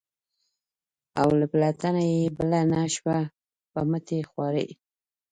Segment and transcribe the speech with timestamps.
[1.21, 3.17] اوله پلته یې بله نه شوه
[3.71, 4.69] په مټې خوارۍ.